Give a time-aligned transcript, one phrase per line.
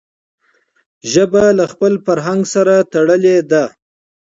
[1.11, 3.63] ژبه له خپل فرهنګ سره تړلي ده.